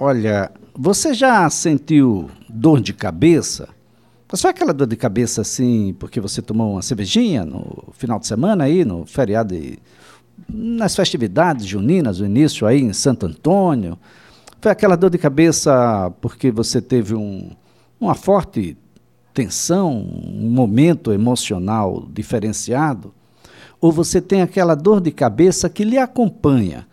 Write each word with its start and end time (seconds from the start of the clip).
Olha, 0.00 0.52
você 0.76 1.12
já 1.12 1.50
sentiu 1.50 2.30
dor 2.48 2.80
de 2.80 2.92
cabeça? 2.92 3.68
Só 4.32 4.50
aquela 4.50 4.72
dor 4.72 4.86
de 4.86 4.94
cabeça 4.94 5.40
assim, 5.40 5.92
porque 5.98 6.20
você 6.20 6.40
tomou 6.40 6.74
uma 6.74 6.82
cervejinha 6.82 7.44
no 7.44 7.88
final 7.94 8.20
de 8.20 8.28
semana 8.28 8.62
aí, 8.62 8.84
no 8.84 9.04
feriado, 9.04 9.56
e, 9.56 9.76
nas 10.48 10.94
festividades 10.94 11.66
juninas, 11.66 12.20
o 12.20 12.26
início 12.26 12.64
aí 12.64 12.80
em 12.80 12.92
Santo 12.92 13.26
Antônio? 13.26 13.98
Foi 14.60 14.70
aquela 14.70 14.96
dor 14.96 15.10
de 15.10 15.18
cabeça 15.18 16.12
porque 16.20 16.52
você 16.52 16.80
teve 16.80 17.16
um, 17.16 17.50
uma 18.00 18.14
forte 18.14 18.76
tensão, 19.34 19.92
um 19.92 20.48
momento 20.48 21.12
emocional 21.12 22.06
diferenciado? 22.12 23.12
Ou 23.80 23.90
você 23.90 24.20
tem 24.20 24.42
aquela 24.42 24.76
dor 24.76 25.00
de 25.00 25.10
cabeça 25.10 25.68
que 25.68 25.82
lhe 25.82 25.98
acompanha? 25.98 26.86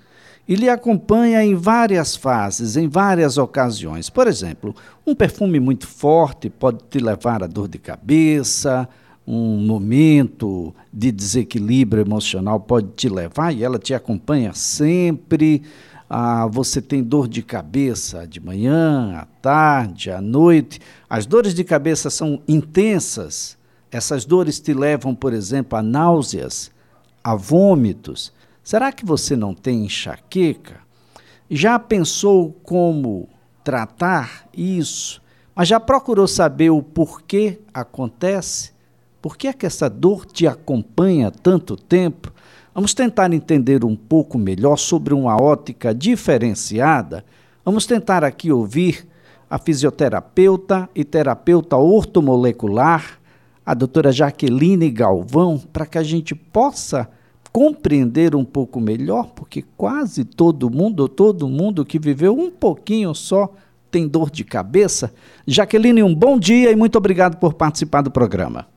E 0.47 0.55
lhe 0.55 0.69
acompanha 0.69 1.43
em 1.43 1.55
várias 1.55 2.15
fases, 2.15 2.77
em 2.77 2.87
várias 2.87 3.37
ocasiões. 3.37 4.09
Por 4.09 4.27
exemplo, 4.27 4.75
um 5.05 5.15
perfume 5.15 5.59
muito 5.59 5.87
forte 5.87 6.49
pode 6.49 6.79
te 6.89 6.99
levar 6.99 7.43
a 7.43 7.47
dor 7.47 7.67
de 7.67 7.79
cabeça, 7.79 8.87
um 9.27 9.57
momento 9.57 10.73
de 10.93 11.11
desequilíbrio 11.11 12.05
emocional 12.05 12.59
pode 12.59 12.89
te 12.95 13.09
levar 13.09 13.51
e 13.51 13.63
ela 13.63 13.79
te 13.79 13.93
acompanha 13.93 14.53
sempre 14.53 15.63
ah, 16.09 16.45
você 16.47 16.81
tem 16.81 17.03
dor 17.03 17.27
de 17.27 17.41
cabeça 17.41 18.27
de 18.27 18.39
manhã, 18.39 19.17
à 19.17 19.25
tarde, 19.41 20.11
à 20.11 20.21
noite. 20.21 20.79
As 21.09 21.25
dores 21.25 21.53
de 21.53 21.63
cabeça 21.63 22.09
são 22.09 22.41
intensas. 22.47 23.57
Essas 23.91 24.23
dores 24.23 24.59
te 24.59 24.73
levam, 24.73 25.15
por 25.15 25.33
exemplo, 25.33 25.77
a 25.77 25.81
náuseas, 25.81 26.71
a 27.23 27.35
vômitos. 27.35 28.31
Será 28.65 28.91
que 28.91 29.05
você 29.05 29.35
não 29.35 29.53
tem 29.53 29.85
enxaqueca? 29.85 30.77
Já 31.47 31.77
pensou 31.77 32.51
como 32.63 33.29
tratar 33.63 34.49
isso? 34.51 35.21
Mas 35.55 35.67
já 35.67 35.79
procurou 35.79 36.27
saber 36.27 36.71
o 36.71 36.81
porquê 36.81 37.59
acontece? 37.71 38.71
Por 39.21 39.37
que 39.37 39.49
é 39.49 39.53
que 39.53 39.67
essa 39.67 39.87
dor 39.87 40.25
te 40.25 40.47
acompanha 40.47 41.29
tanto 41.29 41.75
tempo? 41.75 42.33
Vamos 42.73 42.95
tentar 42.95 43.31
entender 43.31 43.85
um 43.85 43.95
pouco 43.95 44.35
melhor 44.35 44.77
sobre 44.77 45.13
uma 45.13 45.39
ótica 45.39 45.93
diferenciada. 45.93 47.23
Vamos 47.63 47.85
tentar 47.85 48.23
aqui 48.23 48.51
ouvir 48.51 49.07
a 49.47 49.59
fisioterapeuta 49.59 50.89
e 50.95 51.05
terapeuta 51.05 51.77
ortomolecular, 51.77 53.19
a 53.63 53.75
doutora 53.75 54.11
Jaqueline 54.11 54.89
Galvão, 54.89 55.59
para 55.71 55.85
que 55.85 55.99
a 55.99 56.03
gente 56.03 56.33
possa 56.33 57.07
compreender 57.55 58.35
um 58.35 58.43
pouco 58.43 58.81
melhor, 58.81 59.31
porque 59.33 59.63
quase 59.77 60.25
todo 60.25 60.69
mundo, 60.69 61.07
todo 61.07 61.47
mundo 61.47 61.85
que 61.85 61.97
viveu 61.97 62.37
um 62.37 62.51
pouquinho 62.51 63.15
só 63.15 63.49
tem 63.89 64.09
dor 64.09 64.29
de 64.29 64.43
cabeça. 64.43 65.13
Jaqueline, 65.47 66.03
um 66.03 66.13
bom 66.13 66.37
dia 66.37 66.69
e 66.69 66.75
muito 66.75 66.97
obrigado 66.97 67.39
por 67.39 67.53
participar 67.53 68.01
do 68.01 68.11
programa. 68.11 68.67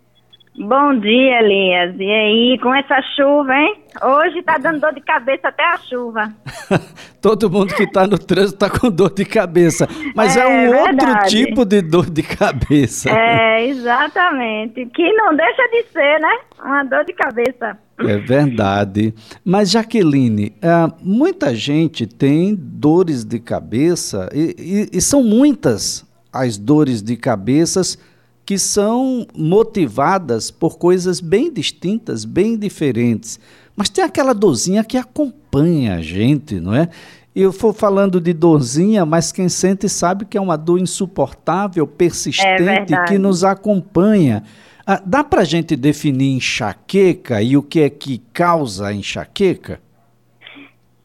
Bom 0.56 0.96
dia, 1.00 1.40
Elias. 1.40 1.96
E 1.98 2.08
aí, 2.08 2.58
com 2.62 2.72
essa 2.72 3.02
chuva, 3.16 3.52
hein? 3.52 3.82
Hoje 4.00 4.44
tá 4.44 4.58
dando 4.58 4.78
dor 4.78 4.94
de 4.94 5.00
cabeça 5.00 5.48
até 5.48 5.64
a 5.64 5.78
chuva. 5.78 6.32
Todo 7.20 7.50
mundo 7.50 7.74
que 7.74 7.84
tá 7.84 8.06
no 8.06 8.16
trânsito 8.16 8.60
tá 8.60 8.70
com 8.70 8.92
dor 8.92 9.12
de 9.12 9.24
cabeça. 9.24 9.88
Mas 10.14 10.36
é, 10.36 10.42
é 10.42 10.46
um 10.46 10.70
verdade. 10.70 11.04
outro 11.04 11.28
tipo 11.28 11.64
de 11.64 11.82
dor 11.82 12.08
de 12.08 12.22
cabeça. 12.22 13.10
É, 13.10 13.66
exatamente. 13.66 14.86
Que 14.86 15.12
não 15.14 15.34
deixa 15.34 15.62
de 15.68 15.82
ser, 15.92 16.20
né? 16.20 16.38
Uma 16.62 16.84
dor 16.84 17.04
de 17.04 17.12
cabeça. 17.12 17.76
É 17.98 18.16
verdade. 18.18 19.12
Mas, 19.44 19.70
Jaqueline, 19.70 20.54
uh, 20.58 20.92
muita 21.02 21.54
gente 21.54 22.06
tem 22.06 22.54
dores 22.54 23.24
de 23.24 23.38
cabeça 23.38 24.28
e, 24.32 24.88
e, 24.92 24.98
e 24.98 25.00
são 25.00 25.22
muitas 25.22 26.04
as 26.32 26.56
dores 26.56 27.02
de 27.02 27.16
cabeças 27.16 27.98
que 28.46 28.58
são 28.58 29.26
motivadas 29.36 30.50
por 30.50 30.78
coisas 30.78 31.20
bem 31.20 31.52
distintas, 31.52 32.24
bem 32.24 32.56
diferentes. 32.56 33.38
Mas 33.76 33.88
tem 33.88 34.02
aquela 34.02 34.32
dorzinha 34.32 34.82
que 34.82 34.96
acompanha 34.96 35.96
a 35.96 36.02
gente, 36.02 36.58
não 36.58 36.74
é? 36.74 36.88
Eu 37.34 37.52
vou 37.52 37.72
falando 37.72 38.20
de 38.20 38.32
dorzinha, 38.32 39.04
mas 39.04 39.30
quem 39.30 39.48
sente 39.48 39.88
sabe 39.88 40.24
que 40.24 40.36
é 40.36 40.40
uma 40.40 40.56
dor 40.56 40.80
insuportável, 40.80 41.86
persistente, 41.86 42.94
é 42.94 43.04
que 43.04 43.18
nos 43.18 43.44
acompanha. 43.44 44.42
Ah, 44.90 45.02
dá 45.04 45.22
para 45.22 45.42
a 45.42 45.44
gente 45.44 45.76
definir 45.76 46.34
enxaqueca 46.34 47.42
e 47.42 47.58
o 47.58 47.62
que 47.62 47.82
é 47.82 47.90
que 47.90 48.20
causa 48.32 48.88
a 48.88 48.92
enxaqueca? 48.94 49.82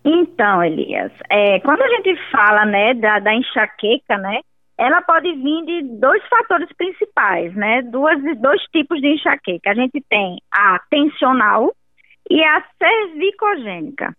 Então, 0.06 0.64
Elias, 0.64 1.12
é, 1.30 1.60
quando 1.60 1.82
a 1.82 1.90
gente 1.90 2.16
fala 2.32 2.66
né, 2.66 2.94
da, 2.94 3.20
da 3.20 3.36
enxaqueca, 3.36 4.18
né, 4.18 4.40
ela 4.78 5.02
pode 5.02 5.34
vir 5.34 5.66
de 5.66 5.82
dois 6.00 6.24
fatores 6.30 6.70
principais, 6.78 7.54
né? 7.56 7.82
Duas, 7.82 8.18
dois 8.40 8.62
tipos 8.72 9.02
de 9.02 9.16
enxaqueca. 9.16 9.72
A 9.72 9.76
gente 9.76 10.02
tem 10.10 10.38
a 10.50 10.80
tensional 10.90 11.76
e 12.30 12.42
a 12.42 12.64
cervicogênica. 12.82 14.16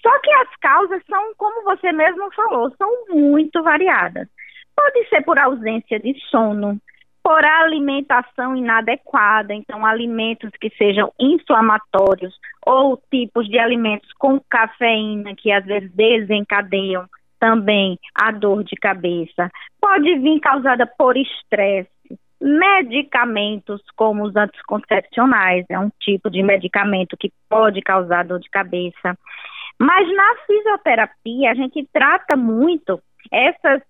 Só 0.00 0.20
que 0.20 0.30
as 0.34 0.56
causas 0.60 1.02
são, 1.10 1.34
como 1.36 1.64
você 1.64 1.90
mesmo 1.90 2.32
falou, 2.32 2.72
são 2.78 2.88
muito 3.08 3.60
variadas. 3.64 4.28
Pode 4.76 5.08
ser 5.08 5.22
por 5.22 5.36
ausência 5.36 5.98
de 5.98 6.14
sono, 6.30 6.80
por 7.22 7.44
alimentação 7.44 8.56
inadequada, 8.56 9.54
então 9.54 9.84
alimentos 9.84 10.50
que 10.60 10.70
sejam 10.70 11.12
inflamatórios 11.18 12.34
ou 12.66 13.00
tipos 13.10 13.48
de 13.48 13.58
alimentos 13.58 14.10
com 14.14 14.40
cafeína 14.48 15.34
que 15.36 15.52
às 15.52 15.64
vezes 15.64 15.90
desencadeiam 15.92 17.06
também 17.38 17.98
a 18.14 18.30
dor 18.30 18.64
de 18.64 18.76
cabeça. 18.76 19.50
Pode 19.80 20.18
vir 20.18 20.40
causada 20.40 20.86
por 20.86 21.16
estresse, 21.16 21.90
medicamentos 22.40 23.82
como 23.96 24.24
os 24.24 24.34
anticoncepcionais, 24.34 25.66
é 25.68 25.78
um 25.78 25.90
tipo 26.00 26.30
de 26.30 26.42
medicamento 26.42 27.16
que 27.18 27.30
pode 27.48 27.82
causar 27.82 28.24
dor 28.24 28.40
de 28.40 28.48
cabeça. 28.48 29.16
Mas 29.78 30.06
na 30.14 30.34
fisioterapia 30.46 31.50
a 31.50 31.54
gente 31.54 31.86
trata 31.92 32.36
muito 32.36 33.00
essas 33.30 33.82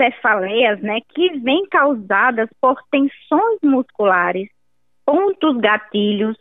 cefaleias, 0.00 0.80
né, 0.80 1.00
que 1.08 1.38
vêm 1.40 1.66
causadas 1.68 2.48
por 2.60 2.80
tensões 2.90 3.58
musculares, 3.62 4.48
pontos 5.04 5.56
gatilhos, 5.56 6.36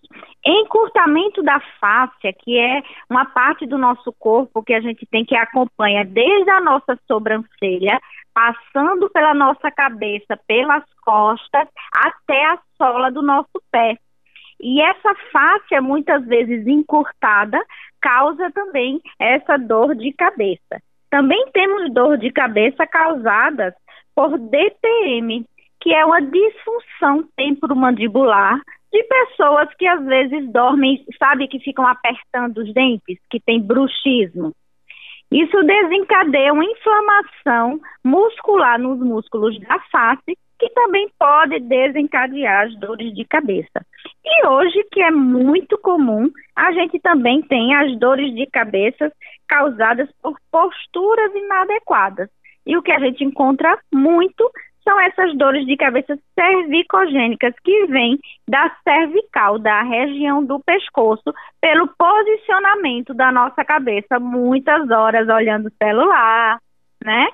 encurtamento 0.46 1.42
da 1.42 1.60
face, 1.80 2.34
que 2.40 2.60
é 2.60 2.84
uma 3.10 3.26
parte 3.26 3.66
do 3.66 3.78
nosso 3.78 4.14
corpo 4.20 4.64
que 4.64 4.74
a 4.74 4.82
gente 4.82 5.06
tem 5.06 5.26
que 5.26 5.36
acompanhar 5.36 6.06
desde 6.06 6.50
a 6.50 6.60
nossa 6.60 7.00
sobrancelha, 7.08 8.00
passando 8.34 9.10
pela 9.10 9.34
nossa 9.34 9.72
cabeça, 9.72 10.38
pelas 10.46 10.84
costas, 11.02 11.68
até 11.92 12.46
a 12.46 12.60
sola 12.78 13.10
do 13.10 13.22
nosso 13.22 13.62
pé. 13.72 13.98
E 14.60 14.82
essa 14.82 15.16
face, 15.32 15.80
muitas 15.82 16.26
vezes 16.26 16.68
encurtada, 16.68 17.60
causa 18.02 18.52
também 18.52 19.02
essa 19.20 19.58
dor 19.58 19.96
de 19.96 20.12
cabeça. 20.14 20.82
Também 21.18 21.48
temos 21.52 21.92
dor 21.96 22.16
de 22.20 22.30
cabeça 22.30 22.86
causadas 22.86 23.74
por 24.16 24.38
DTM, 24.38 25.44
que 25.82 25.92
é 25.92 26.06
uma 26.06 26.22
disfunção 26.22 27.28
temporomandibular 27.36 28.62
de 28.94 29.02
pessoas 29.02 29.68
que 29.80 29.88
às 29.88 30.06
vezes 30.06 30.48
dormem, 30.52 31.04
sabe, 31.18 31.48
que 31.48 31.58
ficam 31.60 31.88
apertando 31.88 32.60
os 32.60 32.72
dentes, 32.72 33.18
que 33.32 33.40
tem 33.40 33.60
bruxismo. 33.60 34.54
Isso 35.32 35.60
desencadeia 35.64 36.54
uma 36.54 36.64
inflamação 36.64 37.80
muscular 38.04 38.78
nos 38.78 39.00
músculos 39.00 39.60
da 39.62 39.80
face, 39.92 40.38
que 40.60 40.70
também 40.70 41.10
pode 41.18 41.60
desencadear 41.62 42.68
as 42.68 42.80
dores 42.80 43.12
de 43.16 43.26
cabeça. 43.26 43.84
E 44.30 44.46
hoje, 44.46 44.86
que 44.92 45.02
é 45.02 45.10
muito 45.10 45.78
comum, 45.78 46.30
a 46.54 46.74
gente 46.74 47.00
também 47.00 47.42
tem 47.44 47.74
as 47.76 47.98
dores 47.98 48.36
de 48.36 48.46
cabeça 48.48 49.10
causadas 49.48 50.10
por 50.22 50.38
posturas 50.52 51.34
inadequadas. 51.34 52.30
E 52.66 52.76
o 52.76 52.82
que 52.82 52.92
a 52.92 53.00
gente 53.00 53.24
encontra 53.24 53.80
muito 53.92 54.52
são 54.84 55.00
essas 55.00 55.34
dores 55.38 55.66
de 55.66 55.78
cabeça 55.78 56.18
cervicogênicas 56.38 57.54
que 57.64 57.86
vêm 57.88 58.20
da 58.48 58.70
cervical, 58.84 59.58
da 59.60 59.82
região 59.82 60.44
do 60.44 60.60
pescoço, 60.60 61.34
pelo 61.62 61.88
posicionamento 61.98 63.14
da 63.14 63.32
nossa 63.32 63.64
cabeça, 63.64 64.20
muitas 64.20 64.90
horas 64.90 65.30
olhando 65.30 65.68
o 65.68 65.74
celular, 65.82 66.60
né? 67.04 67.28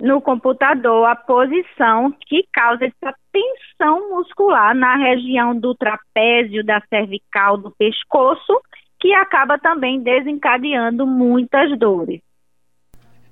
No 0.00 0.20
computador, 0.20 1.06
a 1.06 1.14
posição 1.14 2.12
que 2.26 2.44
causa 2.52 2.86
essa 2.86 3.14
tensão 3.30 4.10
muscular 4.10 4.74
na 4.74 4.96
região 4.96 5.54
do 5.54 5.74
trapézio, 5.74 6.64
da 6.64 6.80
cervical, 6.88 7.58
do 7.58 7.70
pescoço, 7.72 8.60
que 8.98 9.12
acaba 9.12 9.58
também 9.58 10.00
desencadeando 10.00 11.06
muitas 11.06 11.78
dores. 11.78 12.20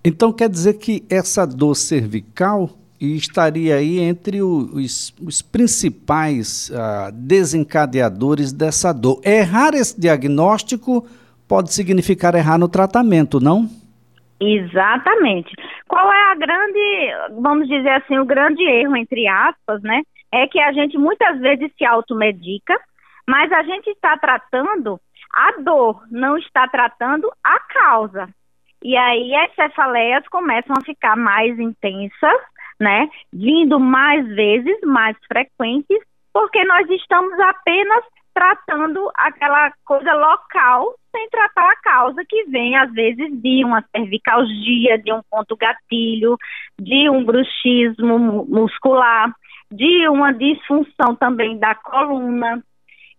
Então 0.05 0.33
quer 0.33 0.49
dizer 0.49 0.75
que 0.75 1.05
essa 1.11 1.47
dor 1.47 1.75
cervical 1.75 2.71
estaria 3.01 3.77
aí 3.77 4.01
entre 4.01 4.43
os, 4.43 5.15
os 5.23 5.41
principais 5.41 6.71
uh, 6.71 7.13
desencadeadores 7.13 8.53
dessa 8.53 8.93
dor. 8.93 9.21
Errar 9.25 9.75
esse 9.75 9.99
diagnóstico 9.99 11.07
pode 11.47 11.73
significar 11.73 12.35
errar 12.35 12.59
no 12.59 12.69
tratamento, 12.69 13.41
não? 13.41 13.71
Exatamente. 14.41 15.53
Qual 15.89 16.13
é 16.13 16.33
a 16.33 16.35
grande, 16.35 17.41
vamos 17.41 17.69
dizer 17.69 17.91
assim, 17.91 18.19
o 18.19 18.25
grande 18.25 18.63
erro, 18.63 18.97
entre 18.97 19.27
aspas, 19.27 19.83
né? 19.83 20.03
É 20.33 20.47
que 20.47 20.61
a 20.61 20.73
gente 20.73 20.97
muitas 20.97 21.39
vezes 21.41 21.73
se 21.77 21.85
automedica, 21.85 22.79
mas 23.27 23.51
a 23.53 23.63
gente 23.63 23.91
está 23.91 24.17
tratando 24.17 25.01
a 25.33 25.53
dor, 25.61 26.03
não 26.11 26.37
está 26.37 26.69
tratando 26.69 27.31
a 27.43 27.59
causa. 27.61 28.29
E 28.83 28.97
aí 28.97 29.35
as 29.35 29.55
cefaleias 29.55 30.27
começam 30.29 30.77
a 30.79 30.85
ficar 30.85 31.17
mais 31.17 31.59
intensas, 31.59 32.41
né? 32.79 33.09
Vindo 33.33 33.81
mais 33.81 34.27
vezes, 34.29 34.79
mais 34.85 35.17
frequentes, 35.27 35.99
porque 36.33 36.65
nós 36.65 36.89
estamos 36.91 37.39
apenas 37.41 38.05
tratando 38.39 39.11
aquela 39.17 39.73
coisa 39.85 40.15
local 40.15 40.95
sem 41.11 41.29
tratar 41.29 41.73
a 41.73 41.77
causa 41.83 42.25
que 42.25 42.45
vem, 42.45 42.77
às 42.77 42.93
vezes, 42.93 43.31
de 43.43 43.65
uma 43.65 43.85
cervicalgia, 43.91 44.97
de 44.97 45.13
um 45.13 45.21
ponto 45.29 45.57
gatilho, 45.57 46.37
de 46.81 47.11
um 47.11 47.25
bruxismo 47.25 48.47
muscular, 48.47 49.35
de 49.73 50.09
uma 50.09 50.33
disfunção 50.33 51.17
também 51.19 51.59
da 51.59 51.75
coluna. 51.75 52.63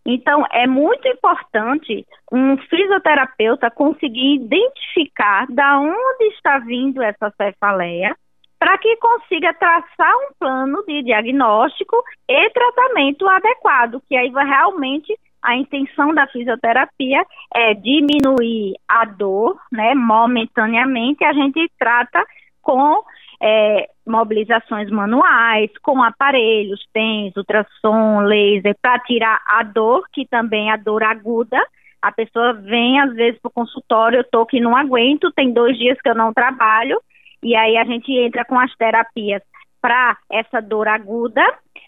Então, 0.06 0.45
é 0.54 0.66
muito 0.66 1.06
importante 1.06 2.06
um 2.31 2.56
fisioterapeuta 2.57 3.69
conseguir 3.69 4.36
identificar 4.36 5.48
da 5.50 5.81
onde 5.81 6.25
está 6.33 6.60
vindo 6.60 7.04
essa 7.04 7.30
cefaleia 7.36 8.15
para 8.60 8.78
que 8.78 8.96
consiga 8.98 9.54
traçar 9.54 10.14
um 10.18 10.34
plano 10.38 10.84
de 10.86 11.02
diagnóstico 11.04 12.04
e 12.28 12.50
tratamento 12.50 13.28
adequado, 13.28 14.02
que 14.08 14.16
aí 14.16 14.30
vai 14.30 14.46
realmente 14.46 15.18
a 15.42 15.56
intenção 15.56 16.14
da 16.14 16.28
fisioterapia 16.28 17.26
é 17.56 17.74
diminuir 17.74 18.74
a 18.86 19.06
dor, 19.06 19.58
né, 19.72 19.96
momentaneamente, 19.96 21.24
a 21.24 21.32
gente 21.32 21.72
trata 21.80 22.22
com 22.62 23.02
é, 23.42 23.90
mobilizações 24.06 24.90
manuais, 24.90 25.72
com 25.82 26.04
aparelhos, 26.04 26.86
TENS, 26.94 27.38
ultrassom, 27.38 28.22
laser, 28.22 28.76
para 28.82 29.00
tirar 29.00 29.42
a 29.48 29.64
dor, 29.64 30.04
que 30.12 30.28
também 30.28 30.70
é 30.70 30.74
a 30.74 30.78
dor 30.78 31.04
aguda. 31.04 31.58
A 32.02 32.12
pessoa 32.12 32.54
vem, 32.54 33.00
às 33.00 33.14
vezes, 33.14 33.40
para 33.40 33.50
o 33.50 33.54
consultório, 33.54 34.18
eu 34.18 34.22
estou 34.22 34.46
que 34.46 34.60
não 34.60 34.76
aguento, 34.76 35.32
tem 35.32 35.54
dois 35.54 35.78
dias 35.78 35.98
que 36.02 36.10
eu 36.10 36.16
não 36.16 36.34
trabalho, 36.34 37.02
e 37.44 37.56
aí 37.56 37.77
a 37.77 37.86
gente 37.86 38.12
entra 38.12 38.45
com 38.45 38.59
as 38.59 38.74
terapias 38.75 39.41
para 39.81 40.18
essa 40.30 40.62
dor 40.62 40.88
aguda, 40.88 41.41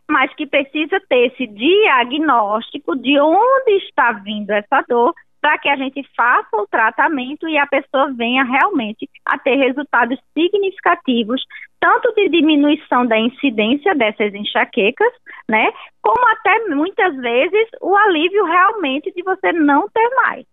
mas 0.10 0.34
que 0.36 0.48
precisa 0.48 1.00
ter 1.10 1.28
esse 1.28 1.48
diagnóstico 1.48 2.96
de 2.96 3.20
onde 3.20 3.72
está 3.84 4.14
vindo 4.14 4.52
essa 4.52 4.82
dor 4.88 5.14
para 5.42 5.58
que 5.58 5.68
a 5.68 5.76
gente 5.76 6.08
faça 6.16 6.56
o 6.56 6.68
tratamento 6.68 7.50
e 7.50 7.58
a 7.58 7.66
pessoa 7.66 8.14
venha 8.14 8.44
realmente 8.44 9.10
a 9.26 9.40
ter 9.40 9.56
resultados 9.56 10.18
significativos, 10.38 11.42
tanto 11.80 12.14
de 12.14 12.30
diminuição 12.30 13.08
da 13.08 13.20
incidência 13.20 13.96
dessas 13.96 14.34
enxaquecas, 14.36 15.12
né, 15.50 15.72
como 16.02 16.24
até 16.30 16.68
muitas 16.70 17.16
vezes 17.18 17.68
o 17.82 17.96
alívio 17.96 18.46
realmente 18.46 19.12
de 19.12 19.24
você 19.24 19.52
não 19.52 19.90
ter 19.90 20.10
mais. 20.16 20.46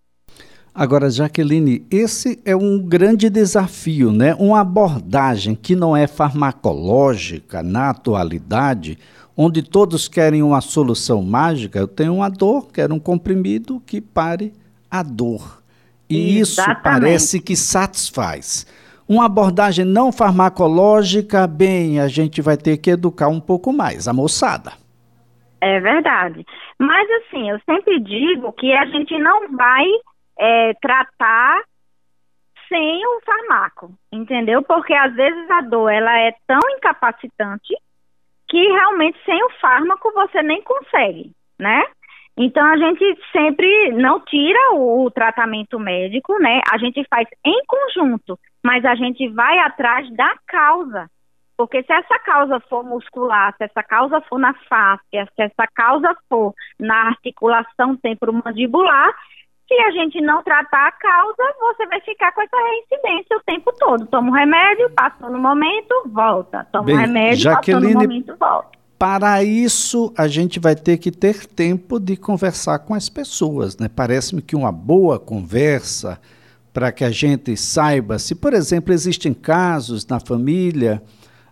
Agora, 0.79 1.11
Jaqueline, 1.11 1.85
esse 1.91 2.41
é 2.45 2.55
um 2.55 2.79
grande 2.79 3.29
desafio, 3.29 4.13
né? 4.13 4.37
Uma 4.39 4.61
abordagem 4.61 5.57
que 5.57 5.75
não 5.75 5.97
é 5.97 6.07
farmacológica 6.07 7.65
na 7.65 7.91
atualidade, 7.91 8.97
onde 9.37 9.61
todos 9.61 10.07
querem 10.07 10.41
uma 10.41 10.61
solução 10.61 11.21
mágica. 11.21 11.81
Eu 11.81 11.89
tenho 11.89 12.15
uma 12.15 12.29
dor, 12.29 12.71
quero 12.73 12.95
um 12.95 13.01
comprimido 13.01 13.83
que 13.85 14.01
pare 14.01 14.53
a 14.89 15.03
dor. 15.03 15.61
E 16.09 16.39
Exatamente. 16.39 16.77
isso 16.79 16.83
parece 16.85 17.41
que 17.41 17.57
satisfaz. 17.57 18.65
Uma 19.09 19.27
abordagem 19.27 19.85
não 19.85 20.13
farmacológica, 20.13 21.45
bem, 21.49 21.99
a 21.99 22.07
gente 22.07 22.41
vai 22.41 22.57
ter 22.57 22.77
que 22.77 22.91
educar 22.91 23.27
um 23.27 23.41
pouco 23.41 23.73
mais 23.73 24.07
a 24.07 24.13
moçada. 24.13 24.75
É 25.61 25.81
verdade. 25.81 26.47
Mas 26.79 27.09
assim, 27.11 27.51
eu 27.51 27.59
sempre 27.69 27.99
digo 27.99 28.53
que 28.53 28.73
a 28.73 28.87
gente 28.87 29.19
não 29.19 29.57
vai 29.57 29.85
é, 30.39 30.75
tratar 30.75 31.63
sem 32.69 33.07
o 33.07 33.21
fármaco, 33.25 33.93
entendeu? 34.13 34.63
Porque 34.63 34.95
às 34.95 35.15
vezes 35.15 35.51
a 35.51 35.63
dor 35.63 35.91
ela 35.91 36.19
é 36.19 36.35
tão 36.47 36.61
incapacitante 36.77 37.75
que 38.49 38.63
realmente 38.63 39.19
sem 39.25 39.43
o 39.43 39.51
fármaco 39.61 40.13
você 40.13 40.43
nem 40.43 40.63
consegue, 40.63 41.33
né? 41.59 41.85
Então 42.37 42.65
a 42.65 42.77
gente 42.77 43.19
sempre 43.33 43.93
não 43.93 44.21
tira 44.21 44.73
o, 44.73 45.05
o, 45.05 45.11
tratamento 45.11 45.79
médico, 45.79 46.39
né? 46.39 46.61
A 46.73 46.79
gente 46.79 47.05
faz 47.11 47.27
em 47.45 47.63
conjunto, 47.67 48.39
mas 48.63 48.85
a 48.85 48.95
gente 48.95 49.29
vai 49.29 49.59
atrás 49.59 50.09
da 50.15 50.35
causa. 50.47 51.11
Porque 51.57 51.83
se 51.83 51.93
essa 51.93 52.17
causa 52.21 52.61
for 52.61 52.85
muscular, 52.85 53.53
se 53.57 53.65
essa 53.65 53.83
causa 53.83 54.21
for 54.21 54.39
na 54.39 54.55
face, 54.55 55.03
se 55.11 55.43
essa 55.43 55.67
causa 55.75 56.17
for 56.29 56.55
na 56.79 57.09
articulação 57.09 57.97
temporomandibular, 57.97 59.13
se 59.69 59.75
a 59.75 59.91
gente 59.91 60.21
não 60.23 60.43
tratar 60.43 60.89
a 60.89 60.93
causa, 60.93 61.55
você 61.61 61.87
vai 61.87 62.01
ficar 62.01 62.33
com 62.33 62.41
essa 62.41 62.57
reincidência 62.57 63.37
o 63.37 63.43
tempo 63.45 63.71
todo. 63.79 64.07
Toma 64.07 64.31
um 64.31 64.33
remédio, 64.33 64.91
passou 64.91 65.31
no 65.31 65.39
momento, 65.39 65.95
volta. 66.07 66.67
Toma 66.73 66.85
Bem, 66.87 66.97
um 66.97 66.99
remédio, 66.99 67.43
Jaqueline, 67.43 67.83
passou 67.83 68.01
no 68.01 68.09
momento, 68.09 68.37
volta. 68.41 68.79
Para 68.99 69.45
isso, 69.45 70.13
a 70.17 70.27
gente 70.27 70.59
vai 70.59 70.75
ter 70.75 70.97
que 70.97 71.13
ter 71.13 71.47
tempo 71.47 72.01
de 72.01 72.17
conversar 72.17 72.81
com 72.81 72.95
as 72.95 73.09
pessoas. 73.09 73.77
Né? 73.77 73.89
Parece-me 73.95 74.43
que 74.43 74.57
uma 74.57 74.73
boa 74.73 75.21
conversa, 75.21 76.19
para 76.73 76.91
que 76.91 77.05
a 77.05 77.11
gente 77.11 77.57
saiba 77.57 78.19
se, 78.19 78.35
por 78.35 78.55
exemplo, 78.55 78.93
existem 78.93 79.35
casos 79.35 80.07
na 80.07 80.19
família, 80.19 81.03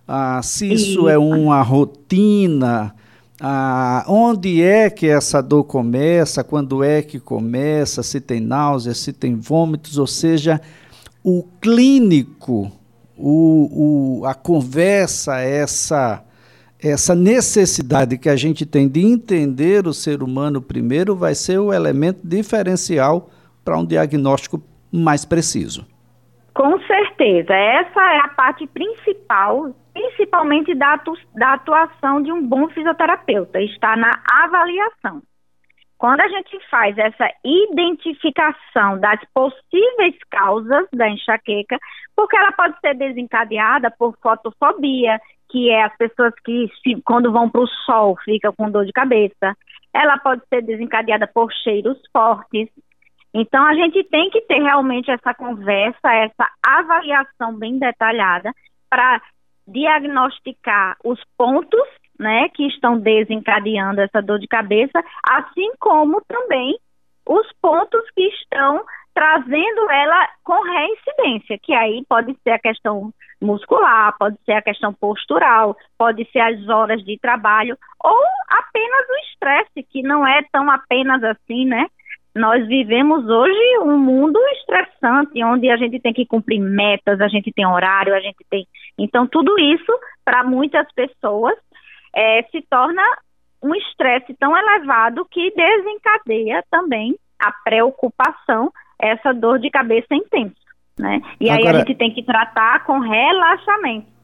ah, 0.07 0.41
se 0.41 0.73
isso 0.73 1.07
é 1.07 1.17
uma 1.17 1.61
rotina 1.61 2.95
ah, 3.39 4.03
onde 4.07 4.63
é 4.63 4.89
que 4.89 5.07
essa 5.07 5.41
dor 5.41 5.63
começa, 5.63 6.43
quando 6.43 6.83
é 6.83 7.01
que 7.01 7.19
começa, 7.19 8.01
se 8.01 8.19
tem 8.19 8.39
náusea, 8.39 8.93
se 8.93 9.13
tem 9.13 9.35
vômitos, 9.35 9.97
ou 9.97 10.07
seja, 10.07 10.59
o 11.23 11.43
clínico, 11.61 12.71
o, 13.15 14.21
o, 14.21 14.25
a 14.25 14.33
conversa, 14.33 15.39
essa, 15.39 16.23
essa 16.81 17.13
necessidade 17.13 18.17
que 18.17 18.29
a 18.29 18.35
gente 18.35 18.65
tem 18.65 18.87
de 18.87 19.01
entender 19.01 19.87
o 19.87 19.93
ser 19.93 20.23
humano 20.23 20.61
primeiro 20.61 21.15
vai 21.15 21.35
ser 21.35 21.59
o 21.59 21.71
elemento 21.71 22.21
diferencial 22.23 23.29
para 23.63 23.77
um 23.77 23.85
diagnóstico 23.85 24.61
mais 24.91 25.25
preciso. 25.25 25.85
Com 26.55 26.79
certeza, 26.87 27.53
essa 27.53 28.01
é 28.01 28.19
a 28.19 28.29
parte 28.29 28.65
principal 28.65 29.75
principalmente 29.97 30.75
da, 30.75 31.01
da 31.33 31.53
atuação 31.53 32.21
de 32.21 32.31
um 32.31 32.45
bom 32.47 32.69
fisioterapeuta, 32.69 33.59
está 33.61 33.95
na 33.95 34.11
avaliação. 34.43 35.23
Quando 35.97 36.21
a 36.21 36.27
gente 36.27 36.59
faz 36.69 36.95
essa 36.99 37.27
identificação 37.43 38.99
das 38.99 39.19
possíveis 39.33 40.15
causas 40.29 40.87
da 40.93 41.09
enxaqueca, 41.09 41.79
porque 42.15 42.37
ela 42.37 42.51
pode 42.51 42.79
ser 42.79 42.93
desencadeada 42.93 43.89
por 43.97 44.15
fotofobia, 44.21 45.19
que 45.49 45.71
é 45.71 45.83
as 45.83 45.97
pessoas 45.97 46.33
que, 46.45 46.69
quando 47.03 47.31
vão 47.31 47.49
para 47.49 47.61
o 47.61 47.67
sol, 47.67 48.15
ficam 48.23 48.53
com 48.53 48.69
dor 48.69 48.85
de 48.85 48.91
cabeça. 48.91 49.57
Ela 49.91 50.19
pode 50.19 50.43
ser 50.49 50.61
desencadeada 50.61 51.25
por 51.25 51.51
cheiros 51.51 51.97
fortes. 52.13 52.69
Então, 53.33 53.65
a 53.65 53.73
gente 53.73 54.03
tem 54.03 54.29
que 54.29 54.41
ter 54.41 54.61
realmente 54.61 55.09
essa 55.09 55.33
conversa, 55.33 56.13
essa 56.13 56.47
avaliação 56.63 57.57
bem 57.57 57.79
detalhada, 57.79 58.51
para 58.89 59.19
diagnosticar 59.67 60.95
os 61.03 61.19
pontos 61.37 61.87
né, 62.19 62.49
que 62.49 62.65
estão 62.67 62.97
desencadeando 62.99 64.01
essa 64.01 64.21
dor 64.21 64.39
de 64.39 64.47
cabeça, 64.47 65.03
assim 65.23 65.71
como 65.79 66.21
também 66.27 66.77
os 67.27 67.47
pontos 67.61 68.01
que 68.15 68.23
estão 68.29 68.83
trazendo 69.13 69.89
ela 69.89 70.29
com 70.43 70.61
reincidência, 70.61 71.57
que 71.61 71.73
aí 71.73 72.03
pode 72.07 72.35
ser 72.43 72.51
a 72.51 72.59
questão 72.59 73.11
muscular, 73.41 74.15
pode 74.17 74.37
ser 74.45 74.53
a 74.53 74.61
questão 74.61 74.93
postural, 74.93 75.75
pode 75.97 76.23
ser 76.31 76.39
as 76.39 76.67
horas 76.69 77.03
de 77.03 77.17
trabalho, 77.19 77.77
ou 78.03 78.23
apenas 78.47 79.09
o 79.09 79.31
estresse, 79.31 79.87
que 79.89 80.03
não 80.03 80.25
é 80.25 80.43
tão 80.51 80.69
apenas 80.69 81.23
assim, 81.23 81.65
né? 81.65 81.87
Nós 82.37 82.65
vivemos 82.67 83.27
hoje 83.27 83.79
um 83.81 83.97
mundo 83.97 84.39
estressante, 84.53 85.43
onde 85.43 85.69
a 85.69 85.77
gente 85.77 85.99
tem 85.99 86.13
que 86.13 86.25
cumprir 86.25 86.59
metas, 86.59 87.19
a 87.19 87.27
gente 87.27 87.51
tem 87.51 87.65
horário, 87.65 88.13
a 88.13 88.19
gente 88.19 88.45
tem. 88.49 88.65
Então, 88.97 89.27
tudo 89.27 89.57
isso, 89.59 89.91
para 90.23 90.43
muitas 90.43 90.87
pessoas, 90.93 91.55
é, 92.15 92.43
se 92.43 92.61
torna 92.69 93.01
um 93.61 93.73
estresse 93.75 94.33
tão 94.35 94.55
elevado 94.55 95.25
que 95.29 95.51
desencadeia 95.51 96.63
também 96.69 97.15
a 97.39 97.51
preocupação, 97.63 98.71
essa 98.99 99.33
dor 99.33 99.59
de 99.59 99.69
cabeça 99.69 100.13
intensa. 100.13 100.55
Né? 100.97 101.21
E 101.39 101.49
Agora, 101.49 101.69
aí 101.69 101.75
a 101.75 101.79
gente 101.79 101.95
tem 101.95 102.13
que 102.13 102.23
tratar 102.23 102.83
com 102.85 102.99
relaxamento. 102.99 104.16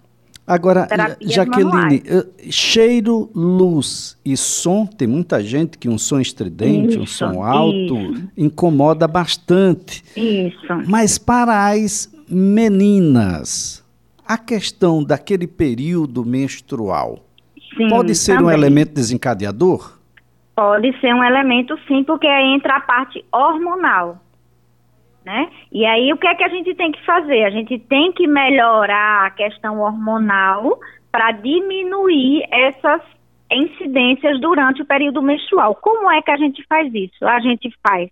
Agora, 0.46 0.88
Jaqueline, 1.22 2.04
eh, 2.06 2.52
cheiro, 2.52 3.30
luz 3.34 4.20
e 4.26 4.36
som, 4.36 4.86
tem 4.86 5.08
muita 5.08 5.42
gente 5.42 5.78
que 5.78 5.88
um 5.88 5.98
som 5.98 6.20
estridente, 6.20 7.02
isso, 7.02 7.02
um 7.02 7.06
som 7.06 7.44
alto, 7.44 7.96
isso. 7.96 8.30
incomoda 8.38 9.08
bastante. 9.08 10.04
Isso. 10.18 10.68
Mas 10.86 11.18
para 11.18 11.70
as 11.70 12.14
meninas, 12.28 13.84
a 14.28 14.38
questão 14.38 15.02
daquele 15.02 15.48
período 15.48 16.26
menstrual 16.26 17.20
Sim, 17.78 17.88
pode 17.88 18.14
ser 18.14 18.36
também. 18.36 18.48
um 18.48 18.52
elemento 18.52 18.94
desencadeador? 18.94 19.98
Pode 20.56 21.00
ser 21.00 21.14
um 21.16 21.24
elemento 21.24 21.78
sim, 21.88 22.04
porque 22.04 22.28
aí 22.28 22.54
entra 22.54 22.76
a 22.76 22.82
parte 22.82 23.24
hormonal. 23.32 24.23
Né? 25.26 25.50
E 25.72 25.86
aí 25.86 26.12
o 26.12 26.18
que 26.18 26.28
é 26.28 26.36
que 26.36 26.44
a 26.44 26.50
gente 26.50 26.76
tem 26.76 26.92
que 26.92 27.04
fazer? 27.06 27.46
A 27.46 27.50
gente 27.50 27.80
tem 27.80 28.12
que 28.12 28.28
melhorar 28.28 29.26
a 29.26 29.32
questão 29.32 29.80
hormonal 29.80 30.78
para 31.12 31.32
diminuir 31.32 32.44
essas 32.52 33.02
incidências 33.50 34.40
durante 34.42 34.82
o 34.82 34.86
período 34.86 35.22
menstrual. 35.22 35.76
Como 35.76 36.12
é 36.12 36.22
que 36.22 36.32
a 36.32 36.38
gente 36.38 36.64
faz 36.68 36.94
isso? 36.94 37.26
A 37.26 37.40
gente 37.40 37.72
faz 37.88 38.10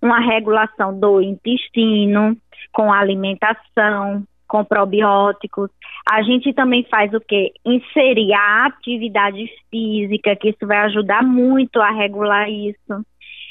uma 0.00 0.20
regulação 0.20 0.98
do 0.98 1.20
intestino, 1.20 2.36
com 2.72 2.92
alimentação, 2.92 4.24
com 4.46 4.64
probióticos. 4.64 5.70
A 6.10 6.22
gente 6.22 6.52
também 6.52 6.84
faz 6.90 7.12
o 7.14 7.20
que? 7.20 7.52
Inserir 7.64 8.34
a 8.34 8.66
atividade 8.66 9.48
física, 9.70 10.36
que 10.36 10.50
isso 10.50 10.66
vai 10.66 10.78
ajudar 10.78 11.22
muito 11.22 11.80
a 11.80 11.90
regular 11.90 12.50
isso. 12.50 13.06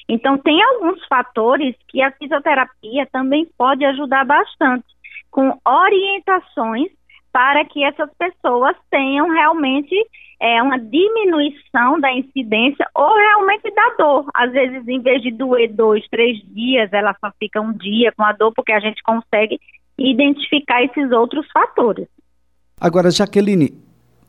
Então, 0.07 0.37
tem 0.37 0.61
alguns 0.61 1.05
fatores 1.07 1.75
que 1.87 2.01
a 2.01 2.11
fisioterapia 2.11 3.07
também 3.11 3.47
pode 3.57 3.85
ajudar 3.85 4.25
bastante, 4.25 4.85
com 5.29 5.57
orientações 5.65 6.91
para 7.31 7.63
que 7.65 7.83
essas 7.83 8.09
pessoas 8.17 8.75
tenham 8.89 9.29
realmente 9.29 9.95
é, 10.41 10.61
uma 10.61 10.77
diminuição 10.77 11.99
da 11.99 12.11
incidência 12.11 12.85
ou 12.93 13.15
realmente 13.15 13.71
da 13.73 13.95
dor. 13.97 14.25
Às 14.33 14.51
vezes, 14.51 14.87
em 14.87 14.99
vez 14.99 15.21
de 15.21 15.31
doer 15.31 15.71
dois, 15.71 16.05
três 16.09 16.39
dias, 16.47 16.91
ela 16.91 17.15
só 17.21 17.31
fica 17.39 17.61
um 17.61 17.71
dia 17.71 18.11
com 18.11 18.23
a 18.23 18.33
dor, 18.33 18.51
porque 18.53 18.71
a 18.71 18.79
gente 18.79 19.01
consegue 19.03 19.59
identificar 19.97 20.83
esses 20.83 21.11
outros 21.11 21.47
fatores. 21.51 22.07
Agora, 22.79 23.11
Jaqueline, 23.11 23.71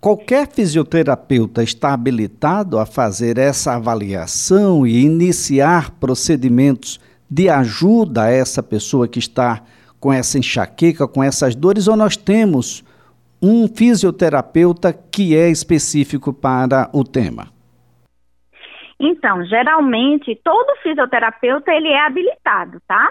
qualquer 0.03 0.49
fisioterapeuta 0.49 1.63
está 1.63 1.95
habilitado 1.95 2.77
a 2.77 2.85
fazer 2.85 3.39
essa 3.39 3.77
avaliação 3.77 4.85
e 4.85 5.05
iniciar 5.05 5.93
procedimentos 5.93 6.99
de 7.31 7.49
ajuda 7.49 8.25
a 8.25 8.31
essa 8.31 8.65
pessoa 8.65 9.07
que 9.07 9.21
está 9.21 9.63
com 10.01 10.13
essa 10.13 10.37
enxaqueca, 10.37 11.07
com 11.07 11.23
essas 11.23 11.55
dores, 11.55 11.87
ou 11.87 11.97
nós 11.97 12.17
temos 12.17 12.85
um 13.41 13.69
fisioterapeuta 13.69 14.93
que 14.93 15.37
é 15.37 15.49
específico 15.49 16.33
para 16.33 16.91
o 16.93 17.05
tema? 17.05 17.47
Então, 18.99 19.45
geralmente, 19.47 20.39
todo 20.43 20.77
fisioterapeuta 20.83 21.73
ele 21.73 21.89
é 21.89 22.05
habilitado, 22.05 22.81
tá? 22.89 23.09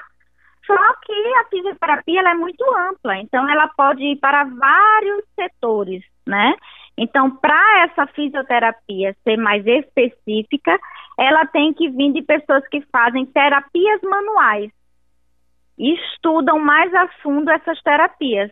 Só 0.67 0.75
que 1.05 1.13
a 1.13 1.45
fisioterapia 1.49 2.21
é 2.21 2.33
muito 2.33 2.63
ampla, 2.89 3.17
então 3.17 3.49
ela 3.49 3.69
pode 3.77 4.03
ir 4.03 4.17
para 4.17 4.43
vários 4.43 5.23
setores, 5.39 6.03
né? 6.27 6.53
Então, 6.97 7.31
para 7.31 7.83
essa 7.85 8.05
fisioterapia 8.07 9.15
ser 9.23 9.37
mais 9.37 9.65
específica, 9.65 10.77
ela 11.17 11.45
tem 11.45 11.73
que 11.73 11.89
vir 11.89 12.11
de 12.13 12.21
pessoas 12.21 12.67
que 12.67 12.81
fazem 12.91 13.25
terapias 13.25 14.01
manuais 14.01 14.71
e 15.77 15.93
estudam 15.93 16.59
mais 16.59 16.93
a 16.93 17.07
fundo 17.23 17.49
essas 17.49 17.81
terapias. 17.81 18.51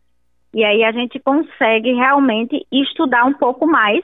E 0.53 0.63
aí 0.63 0.83
a 0.83 0.91
gente 0.91 1.19
consegue 1.19 1.93
realmente 1.93 2.65
estudar 2.71 3.25
um 3.25 3.33
pouco 3.33 3.67
mais 3.67 4.03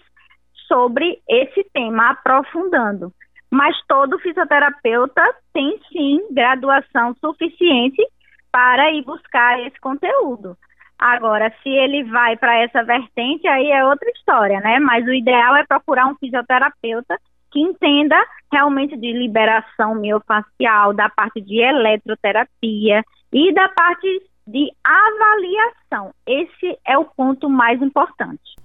sobre 0.68 1.20
esse 1.28 1.64
tema, 1.74 2.12
aprofundando. 2.12 3.12
Mas 3.50 3.76
todo 3.88 4.20
fisioterapeuta 4.20 5.22
tem 5.54 5.80
sim 5.92 6.28
graduação 6.32 7.16
suficiente 7.16 8.06
para 8.52 8.92
ir 8.92 9.04
buscar 9.04 9.60
esse 9.62 9.80
conteúdo. 9.80 10.58
Agora, 10.98 11.54
se 11.62 11.70
ele 11.70 12.04
vai 12.06 12.38
para 12.38 12.58
essa 12.64 12.84
vertente, 12.84 13.48
aí 13.48 13.70
é 13.70 13.86
outra 13.86 14.10
história, 14.12 14.60
né? 14.62 14.80
Mas 14.80 15.06
o 15.06 15.14
ideal 15.14 15.56
é 15.56 15.66
procurar 15.66 16.08
um 16.08 16.16
fisioterapeuta 16.16 17.18
que 17.52 17.60
entenda 17.60 18.16
realmente 18.52 18.98
de 18.98 19.14
liberação 19.14 19.96
miofacial, 19.96 20.94
da 20.94 21.10
parte 21.10 21.42
de 21.42 21.60
eletroterapia 21.62 23.04
e 23.32 23.54
da 23.54 23.70
parte 23.70 24.08
de 24.48 24.72
avaliação. 24.84 26.14
Esse 26.26 26.78
é 26.86 26.98
o 26.98 27.06
ponto 27.06 27.50
mais 27.50 27.82
importante. 27.82 28.56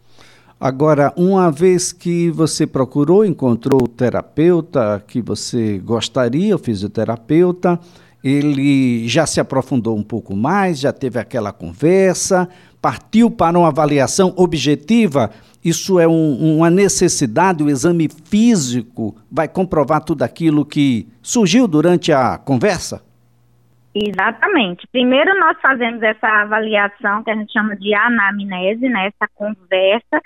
Agora, 0.61 1.13
uma 1.17 1.51
vez 1.51 1.91
que 1.91 2.31
você 2.31 2.67
procurou, 2.67 3.25
encontrou 3.25 3.85
o 3.85 3.89
terapeuta 3.89 5.03
que 5.07 5.23
você 5.23 5.79
gostaria, 5.79 6.55
o 6.55 6.59
fisioterapeuta, 6.59 7.81
ele 8.23 9.09
já 9.09 9.27
se 9.27 9.41
aprofundou 9.41 9.97
um 9.97 10.03
pouco 10.03 10.37
mais, 10.37 10.81
já 10.81 10.93
teve 10.93 11.19
aquela 11.19 11.53
conversa, 11.53 12.49
partiu 12.81 13.31
para 13.31 13.59
uma 13.59 13.69
avaliação 13.69 14.33
objetiva. 14.37 15.31
Isso 15.65 15.99
é 15.99 16.09
um, 16.09 16.57
uma 16.57 16.71
necessidade, 16.71 17.63
o 17.63 17.69
exame 17.69 18.09
físico 18.09 19.17
vai 19.31 19.49
comprovar 19.49 20.03
tudo 20.03 20.23
aquilo 20.23 20.65
que 20.65 21.07
surgiu 21.23 21.67
durante 21.67 22.13
a 22.13 22.39
conversa? 22.39 23.03
Exatamente. 23.95 24.87
Primeiro 24.93 25.39
nós 25.39 25.59
fazemos 25.61 26.03
essa 26.03 26.27
avaliação 26.27 27.23
que 27.25 27.31
a 27.31 27.35
gente 27.35 27.53
chama 27.53 27.77
de 27.77 27.93
anamnese, 27.93 28.89
né, 28.89 29.09
essa 29.09 29.29
conversa, 29.35 30.21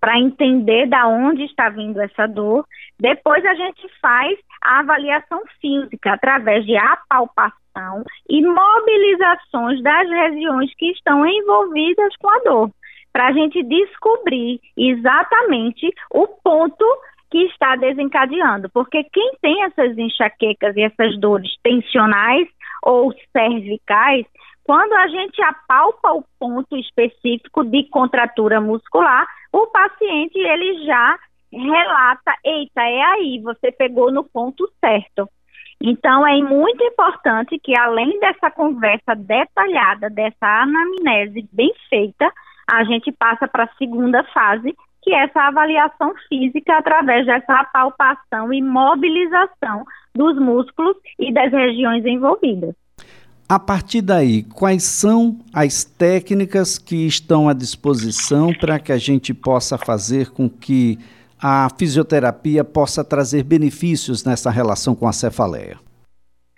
para 0.00 0.18
entender 0.18 0.88
da 0.88 1.06
onde 1.06 1.44
está 1.44 1.68
vindo 1.68 2.00
essa 2.00 2.26
dor. 2.26 2.64
Depois 2.98 3.44
a 3.44 3.54
gente 3.54 3.82
faz 4.00 4.38
a 4.62 4.80
avaliação 4.80 5.42
física 5.60 6.12
através 6.12 6.64
de 6.64 6.76
apalpação 6.76 8.04
e 8.28 8.42
mobilizações 8.42 9.82
das 9.82 10.08
regiões 10.08 10.74
que 10.76 10.90
estão 10.90 11.24
envolvidas 11.26 12.14
com 12.16 12.28
a 12.30 12.38
dor, 12.40 12.70
para 13.12 13.28
a 13.28 13.32
gente 13.32 13.62
descobrir 13.62 14.60
exatamente 14.76 15.92
o 16.10 16.26
ponto 16.26 16.84
que 17.30 17.44
está 17.44 17.76
desencadeando, 17.76 18.68
porque 18.70 19.04
quem 19.04 19.32
tem 19.40 19.62
essas 19.64 19.96
enxaquecas 19.96 20.76
e 20.76 20.82
essas 20.82 21.18
dores 21.18 21.50
tensionais 21.62 22.48
ou 22.82 23.14
cervicais, 23.32 24.26
quando 24.64 24.92
a 24.94 25.06
gente 25.08 25.40
apalpa 25.42 26.12
o 26.12 26.24
ponto 26.38 26.76
específico 26.76 27.64
de 27.64 27.84
contratura 27.88 28.60
muscular, 28.60 29.26
o 29.52 29.66
paciente 29.68 30.38
ele 30.38 30.84
já 30.84 31.18
relata, 31.52 32.32
eita, 32.44 32.82
é 32.82 33.02
aí, 33.02 33.40
você 33.42 33.72
pegou 33.72 34.12
no 34.12 34.24
ponto 34.24 34.70
certo. 34.80 35.28
Então 35.82 36.26
é 36.26 36.36
muito 36.42 36.82
importante 36.84 37.58
que 37.58 37.76
além 37.76 38.20
dessa 38.20 38.50
conversa 38.50 39.14
detalhada, 39.14 40.10
dessa 40.10 40.62
anamnese 40.62 41.48
bem 41.52 41.72
feita, 41.88 42.30
a 42.70 42.84
gente 42.84 43.10
passa 43.10 43.48
para 43.48 43.64
a 43.64 43.76
segunda 43.78 44.22
fase, 44.24 44.76
que 45.02 45.12
é 45.12 45.24
essa 45.24 45.40
avaliação 45.40 46.12
física 46.28 46.76
através 46.76 47.24
dessa 47.24 47.64
palpação 47.64 48.52
e 48.52 48.60
mobilização 48.60 49.84
dos 50.14 50.38
músculos 50.38 50.96
e 51.18 51.32
das 51.32 51.50
regiões 51.50 52.04
envolvidas. 52.04 52.74
A 53.48 53.58
partir 53.58 54.02
daí, 54.02 54.44
quais 54.44 54.84
são 54.84 55.40
as 55.52 55.82
técnicas 55.82 56.78
que 56.78 57.06
estão 57.06 57.48
à 57.48 57.52
disposição 57.52 58.52
para 58.52 58.78
que 58.78 58.92
a 58.92 58.98
gente 58.98 59.34
possa 59.34 59.76
fazer 59.76 60.30
com 60.30 60.48
que 60.48 60.98
a 61.42 61.68
fisioterapia 61.78 62.64
possa 62.64 63.04
trazer 63.04 63.42
benefícios 63.42 64.24
nessa 64.24 64.50
relação 64.50 64.94
com 64.94 65.06
a 65.06 65.12
cefaleia? 65.12 65.78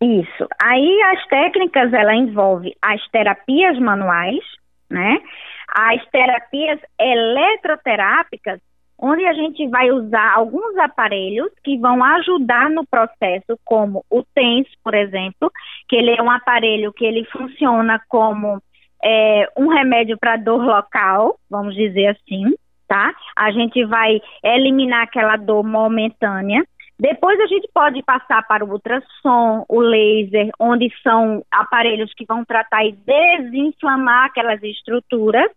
Isso. 0.03 0.49
Aí 0.61 1.03
as 1.13 1.27
técnicas 1.27 1.93
ela 1.93 2.15
envolve 2.15 2.75
as 2.83 3.01
terapias 3.09 3.79
manuais, 3.79 4.43
né? 4.91 5.21
As 5.69 6.05
terapias 6.11 6.81
eletroterápicas 6.99 8.61
onde 9.03 9.25
a 9.27 9.33
gente 9.33 9.67
vai 9.69 9.91
usar 9.91 10.35
alguns 10.35 10.77
aparelhos 10.79 11.51
que 11.65 11.77
vão 11.77 12.03
ajudar 12.05 12.71
no 12.71 12.87
processo, 12.87 13.59
como 13.65 14.05
o 14.09 14.23
TENS, 14.33 14.69
por 14.85 14.95
exemplo, 14.95 15.51
que 15.89 15.97
ele 15.97 16.13
é 16.13 16.23
um 16.23 16.31
aparelho 16.31 16.93
que 16.93 17.05
ele 17.05 17.25
funciona 17.25 18.01
como 18.09 18.63
é, 19.03 19.49
um 19.57 19.67
remédio 19.67 20.17
para 20.17 20.37
dor 20.37 20.65
local, 20.65 21.37
vamos 21.51 21.75
dizer 21.75 22.07
assim, 22.09 22.55
tá? 22.93 23.15
A 23.35 23.51
gente 23.51 23.83
vai 23.87 24.21
eliminar 24.45 25.05
aquela 25.05 25.39
dor 25.39 25.65
momentânea. 25.65 26.63
Depois 27.01 27.41
a 27.41 27.47
gente 27.47 27.67
pode 27.73 28.03
passar 28.03 28.47
para 28.47 28.63
o 28.63 28.71
ultrassom, 28.71 29.65
o 29.67 29.81
laser, 29.81 30.51
onde 30.61 30.93
são 31.03 31.43
aparelhos 31.51 32.13
que 32.13 32.27
vão 32.27 32.45
tratar 32.45 32.85
e 32.85 32.93
desinflamar 32.93 34.27
aquelas 34.27 34.63
estruturas 34.63 35.51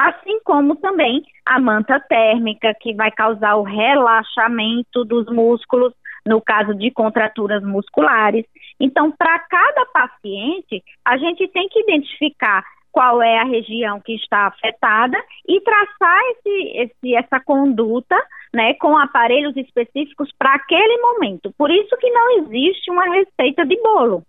assim 0.00 0.40
como 0.44 0.76
também 0.76 1.22
a 1.44 1.58
manta 1.58 1.98
térmica, 2.00 2.72
que 2.80 2.94
vai 2.94 3.10
causar 3.10 3.56
o 3.56 3.64
relaxamento 3.64 5.04
dos 5.04 5.26
músculos, 5.26 5.92
no 6.24 6.40
caso 6.40 6.74
de 6.74 6.90
contraturas 6.92 7.62
musculares. 7.62 8.46
Então, 8.78 9.10
para 9.10 9.38
cada 9.40 9.84
paciente, 9.86 10.82
a 11.04 11.18
gente 11.18 11.46
tem 11.48 11.68
que 11.68 11.80
identificar 11.80 12.64
qual 12.92 13.22
é 13.22 13.38
a 13.38 13.44
região 13.44 14.00
que 14.00 14.14
está 14.14 14.46
afetada 14.46 15.16
e 15.48 15.60
traçar 15.60 16.20
esse, 16.32 16.78
esse, 16.78 17.14
essa 17.14 17.40
conduta 17.40 18.16
né, 18.52 18.74
com 18.74 18.96
aparelhos 18.96 19.56
específicos 19.56 20.30
para 20.38 20.54
aquele 20.54 20.98
momento. 20.98 21.52
Por 21.56 21.70
isso 21.70 21.96
que 21.96 22.10
não 22.10 22.38
existe 22.38 22.90
uma 22.90 23.04
receita 23.04 23.64
de 23.64 23.80
bolo 23.80 24.24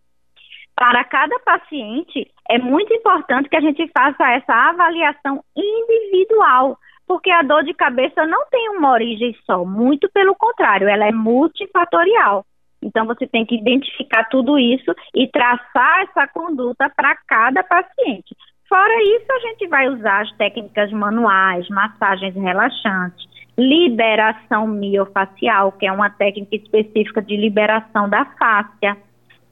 para 0.82 1.03
cada 1.03 1.38
paciente, 1.39 2.27
é 2.50 2.58
muito 2.58 2.91
importante 2.91 3.48
que 3.48 3.56
a 3.56 3.62
gente 3.62 3.88
faça 3.96 4.32
essa 4.32 4.51
avaliação 4.51 5.44
individual, 5.56 6.75
porque 7.06 7.30
a 7.30 7.44
dor 7.44 7.63
de 7.63 7.72
cabeça 7.72 8.25
não 8.25 8.48
tem 8.50 8.70
uma 8.70 8.91
origem 8.91 9.36
só, 9.46 9.63
muito 9.63 10.10
pelo 10.12 10.34
contrário, 10.34 10.88
ela 10.88 11.06
é 11.06 11.12
multifatorial. 11.12 12.44
Então, 12.82 13.06
você 13.06 13.27
tem 13.27 13.46
que 13.46 13.56
identificar 13.56 14.24
tudo 14.24 14.58
isso 14.58 14.91
e 15.13 15.27
traçar 15.27 16.01
essa 16.01 16.27
conduta 16.27 16.91
para 16.96 17.15
cada 17.27 17.63
paciente. 17.63 18.36
Fora 18.71 19.03
isso, 19.03 19.25
a 19.29 19.39
gente 19.49 19.67
vai 19.67 19.89
usar 19.89 20.21
as 20.21 20.31
técnicas 20.37 20.89
manuais, 20.93 21.67
massagens 21.67 22.33
relaxantes, 22.33 23.27
liberação 23.57 24.65
miofacial, 24.65 25.73
que 25.73 25.85
é 25.85 25.91
uma 25.91 26.09
técnica 26.09 26.55
específica 26.55 27.21
de 27.21 27.35
liberação 27.35 28.07
da 28.07 28.23
fáscia. 28.23 28.95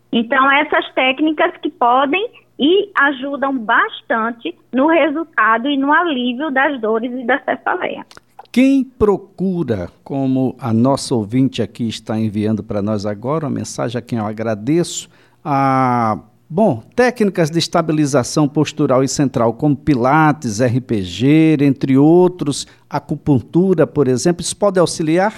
Então, 0.10 0.50
essas 0.50 0.90
técnicas 0.94 1.52
que 1.58 1.70
podem 1.70 2.32
e 2.58 2.90
ajudam 2.98 3.58
bastante 3.58 4.58
no 4.72 4.88
resultado 4.88 5.68
e 5.68 5.76
no 5.76 5.92
alívio 5.92 6.50
das 6.50 6.80
dores 6.80 7.12
e 7.12 7.26
da 7.26 7.44
cefaleia. 7.44 8.06
Quem 8.54 8.86
procura, 8.86 9.90
como 10.02 10.56
a 10.62 10.72
nossa 10.72 11.14
ouvinte 11.14 11.62
aqui 11.62 11.90
está 11.90 12.18
enviando 12.18 12.64
para 12.64 12.82
nós 12.82 13.06
agora, 13.06 13.48
uma 13.48 13.52
mensagem 13.52 14.00
a 14.00 14.02
quem 14.02 14.18
eu 14.18 14.26
agradeço, 14.26 15.10
a 15.44 16.20
Bom, 16.52 16.82
técnicas 16.96 17.52
de 17.52 17.60
estabilização 17.60 18.50
postural 18.50 19.04
e 19.04 19.08
central, 19.08 19.54
como 19.54 19.78
Pilates, 19.78 20.60
RPG, 20.60 21.58
entre 21.62 21.96
outros, 21.96 22.66
acupuntura, 22.90 23.86
por 23.86 24.08
exemplo, 24.08 24.42
isso 24.42 24.58
pode 24.58 24.80
auxiliar? 24.80 25.32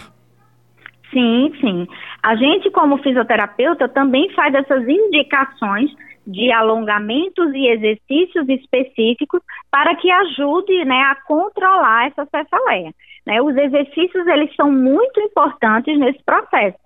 Sim, 1.12 1.52
sim. 1.60 1.86
A 2.24 2.34
gente, 2.38 2.72
como 2.72 2.98
fisioterapeuta, 3.00 3.90
também 3.90 4.32
faz 4.34 4.56
essas 4.56 4.88
indicações 4.88 5.92
de 6.26 6.50
alongamentos 6.50 7.54
e 7.54 7.68
exercícios 7.68 8.48
específicos 8.48 9.42
para 9.70 9.94
que 9.98 10.10
ajude 10.10 10.86
né, 10.86 11.02
a 11.02 11.16
controlar 11.28 12.08
essa 12.08 12.26
cefaleia. 12.26 12.94
Né? 13.26 13.42
Os 13.42 13.58
exercícios 13.58 14.26
eles 14.28 14.56
são 14.56 14.72
muito 14.72 15.20
importantes 15.20 16.00
nesse 16.00 16.24
processo. 16.24 16.78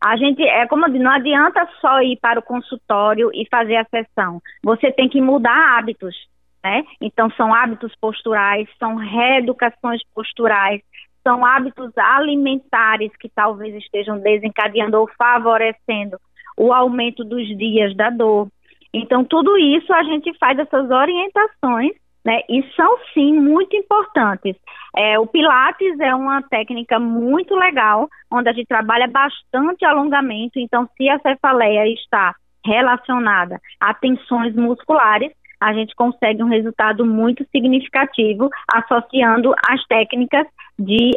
A 0.00 0.16
gente, 0.16 0.42
é 0.42 0.66
como 0.66 0.86
eu 0.86 0.90
digo, 0.90 1.04
não 1.04 1.10
adianta 1.10 1.68
só 1.80 2.00
ir 2.00 2.18
para 2.20 2.40
o 2.40 2.42
consultório 2.42 3.30
e 3.34 3.46
fazer 3.50 3.76
a 3.76 3.84
sessão. 3.84 4.40
Você 4.62 4.90
tem 4.90 5.08
que 5.08 5.20
mudar 5.20 5.76
hábitos, 5.76 6.16
né? 6.64 6.84
Então, 7.00 7.30
são 7.32 7.52
hábitos 7.52 7.94
posturais, 8.00 8.66
são 8.78 8.96
reeducações 8.96 10.00
posturais, 10.14 10.80
são 11.22 11.44
hábitos 11.44 11.92
alimentares 11.98 13.14
que 13.16 13.28
talvez 13.28 13.74
estejam 13.74 14.18
desencadeando 14.18 14.98
ou 14.98 15.08
favorecendo 15.18 16.18
o 16.56 16.72
aumento 16.72 17.22
dos 17.22 17.46
dias 17.58 17.94
da 17.94 18.08
dor. 18.08 18.48
Então, 18.92 19.22
tudo 19.22 19.56
isso 19.58 19.92
a 19.92 20.02
gente 20.02 20.32
faz 20.38 20.58
essas 20.58 20.90
orientações 20.90 21.92
né? 22.24 22.40
E 22.48 22.62
são 22.74 22.98
sim 23.14 23.32
muito 23.32 23.74
importantes. 23.76 24.56
É, 24.96 25.18
o 25.18 25.26
Pilates 25.26 25.98
é 26.00 26.14
uma 26.14 26.42
técnica 26.42 26.98
muito 26.98 27.54
legal, 27.54 28.08
onde 28.30 28.48
a 28.48 28.52
gente 28.52 28.66
trabalha 28.66 29.08
bastante 29.08 29.84
alongamento. 29.84 30.58
Então, 30.58 30.88
se 30.96 31.08
a 31.08 31.18
cefaleia 31.18 31.86
está 31.92 32.34
relacionada 32.64 33.58
a 33.80 33.94
tensões 33.94 34.54
musculares, 34.54 35.32
a 35.60 35.72
gente 35.72 35.94
consegue 35.94 36.42
um 36.42 36.48
resultado 36.48 37.04
muito 37.04 37.46
significativo 37.50 38.48
associando 38.72 39.54
as 39.68 39.84
técnicas 39.86 40.46
de 40.78 41.10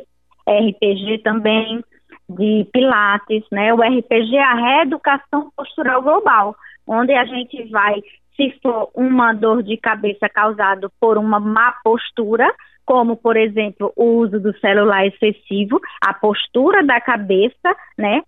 RPG 0.47 1.19
também, 1.23 1.83
de 2.29 2.67
Pilates, 2.71 3.43
né? 3.51 3.73
O 3.73 3.81
RPG 3.81 4.35
é 4.35 4.43
a 4.43 4.53
reeducação 4.53 5.49
postural 5.55 6.01
global, 6.01 6.55
onde 6.87 7.13
a 7.13 7.25
gente 7.25 7.63
vai 7.69 8.01
se 8.35 8.59
for 8.61 8.89
uma 8.93 9.33
dor 9.33 9.63
de 9.63 9.77
cabeça 9.77 10.27
causada 10.29 10.89
por 10.99 11.17
uma 11.17 11.39
má 11.39 11.73
postura, 11.83 12.53
como 12.85 13.15
por 13.15 13.37
exemplo 13.37 13.91
o 13.95 14.17
uso 14.17 14.39
do 14.39 14.57
celular 14.59 15.05
excessivo, 15.05 15.79
a 16.01 16.13
postura 16.13 16.83
da 16.83 16.99
cabeça, 16.99 17.75
né, 17.97 18.21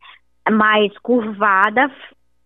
mais 0.49 0.95
curvada 0.99 1.91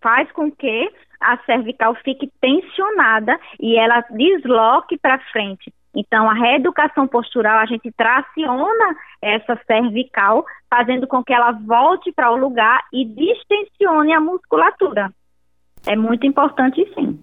faz 0.01 0.31
com 0.31 0.51
que 0.51 0.89
a 1.19 1.37
cervical 1.45 1.95
fique 1.95 2.31
tensionada 2.39 3.37
e 3.59 3.77
ela 3.77 4.01
desloque 4.09 4.97
para 4.97 5.19
frente. 5.31 5.73
Então, 5.93 6.29
a 6.29 6.33
reeducação 6.33 7.07
postural, 7.07 7.57
a 7.59 7.65
gente 7.65 7.91
traciona 7.91 8.95
essa 9.21 9.59
cervical, 9.65 10.45
fazendo 10.69 11.07
com 11.07 11.23
que 11.23 11.33
ela 11.33 11.51
volte 11.51 12.11
para 12.11 12.31
o 12.31 12.37
lugar 12.37 12.81
e 12.93 13.03
distensione 13.03 14.13
a 14.13 14.21
musculatura. 14.21 15.11
É 15.85 15.95
muito 15.95 16.25
importante, 16.25 16.87
sim. 16.93 17.19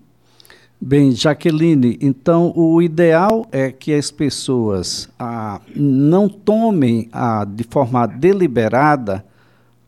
Bem, 0.78 1.12
Jaqueline, 1.12 1.98
então 2.02 2.52
o 2.54 2.82
ideal 2.82 3.46
é 3.50 3.72
que 3.72 3.94
as 3.94 4.10
pessoas 4.10 5.08
ah, 5.18 5.58
não 5.74 6.28
tomem 6.28 7.08
ah, 7.10 7.46
de 7.48 7.64
forma 7.64 8.06
deliberada 8.06 9.24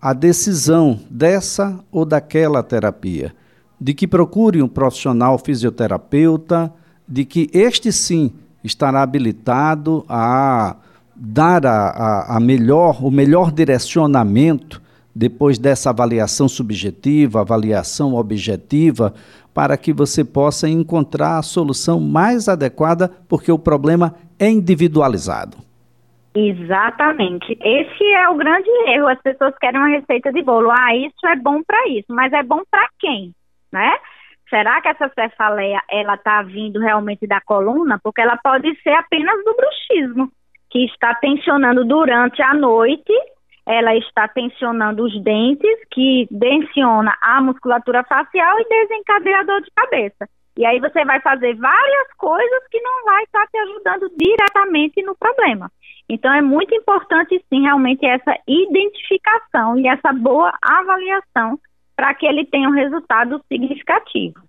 a 0.00 0.14
decisão 0.14 0.98
dessa 1.10 1.78
ou 1.92 2.06
daquela 2.06 2.62
terapia, 2.62 3.34
de 3.78 3.92
que 3.92 4.06
procure 4.06 4.62
um 4.62 4.68
profissional 4.68 5.38
fisioterapeuta, 5.38 6.72
de 7.06 7.26
que 7.26 7.50
este 7.52 7.92
sim 7.92 8.32
estará 8.64 9.02
habilitado 9.02 10.06
a 10.08 10.74
dar 11.14 11.66
a, 11.66 11.88
a, 11.90 12.36
a 12.36 12.40
melhor, 12.40 13.04
o 13.04 13.10
melhor 13.10 13.52
direcionamento 13.52 14.80
depois 15.14 15.58
dessa 15.58 15.90
avaliação 15.90 16.48
subjetiva, 16.48 17.40
avaliação 17.40 18.14
objetiva, 18.14 19.12
para 19.58 19.76
que 19.76 19.92
você 19.92 20.24
possa 20.24 20.68
encontrar 20.68 21.36
a 21.36 21.42
solução 21.42 21.98
mais 21.98 22.48
adequada, 22.48 23.10
porque 23.28 23.50
o 23.50 23.58
problema 23.58 24.14
é 24.38 24.48
individualizado. 24.48 25.56
Exatamente. 26.32 27.58
Esse 27.60 28.04
é 28.04 28.28
o 28.28 28.36
grande 28.36 28.70
erro. 28.86 29.08
As 29.08 29.20
pessoas 29.20 29.58
querem 29.58 29.80
uma 29.80 29.88
receita 29.88 30.32
de 30.32 30.42
bolo. 30.44 30.70
Ah, 30.70 30.94
isso 30.94 31.26
é 31.26 31.34
bom 31.34 31.60
para 31.66 31.88
isso, 31.88 32.06
mas 32.10 32.32
é 32.32 32.44
bom 32.44 32.62
para 32.70 32.88
quem, 33.00 33.34
né? 33.72 33.96
Será 34.48 34.80
que 34.80 34.90
essa 34.90 35.10
cefaleia 35.12 35.82
ela 35.90 36.14
está 36.14 36.40
vindo 36.42 36.78
realmente 36.78 37.26
da 37.26 37.40
coluna? 37.40 37.98
Porque 38.00 38.20
ela 38.20 38.36
pode 38.36 38.72
ser 38.82 38.92
apenas 38.92 39.44
do 39.44 39.56
bruxismo, 39.56 40.30
que 40.70 40.84
está 40.84 41.16
tensionando 41.16 41.84
durante 41.84 42.40
a 42.42 42.54
noite 42.54 43.12
ela 43.68 43.94
está 43.96 44.26
tensionando 44.26 45.04
os 45.04 45.22
dentes, 45.22 45.78
que 45.90 46.26
tensiona 46.40 47.14
a 47.20 47.42
musculatura 47.42 48.02
facial 48.02 48.58
e 48.58 48.64
desencadeia 48.64 49.40
a 49.40 49.42
dor 49.42 49.60
de 49.60 49.70
cabeça. 49.76 50.26
E 50.56 50.64
aí 50.64 50.80
você 50.80 51.04
vai 51.04 51.20
fazer 51.20 51.54
várias 51.54 52.12
coisas 52.16 52.66
que 52.70 52.80
não 52.80 53.04
vai 53.04 53.22
estar 53.24 53.46
te 53.46 53.58
ajudando 53.58 54.10
diretamente 54.16 55.02
no 55.02 55.14
problema. 55.14 55.70
Então 56.08 56.32
é 56.32 56.40
muito 56.40 56.74
importante 56.74 57.44
sim 57.50 57.60
realmente 57.60 58.06
essa 58.06 58.34
identificação 58.48 59.78
e 59.78 59.86
essa 59.86 60.14
boa 60.14 60.50
avaliação 60.62 61.60
para 61.94 62.14
que 62.14 62.24
ele 62.24 62.46
tenha 62.46 62.70
um 62.70 62.72
resultado 62.72 63.38
significativo. 63.52 64.40